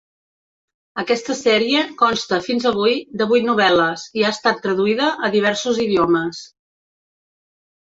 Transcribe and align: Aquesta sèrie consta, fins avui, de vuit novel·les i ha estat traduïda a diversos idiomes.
Aquesta 1.03 1.35
sèrie 1.39 1.83
consta, 1.99 2.41
fins 2.49 2.67
avui, 2.71 2.97
de 3.23 3.29
vuit 3.35 3.47
novel·les 3.51 4.09
i 4.23 4.27
ha 4.27 4.35
estat 4.39 4.61
traduïda 4.67 5.15
a 5.31 5.35
diversos 5.41 5.85
idiomes. 5.89 6.47